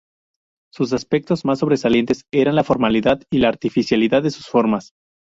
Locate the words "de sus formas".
4.23-4.93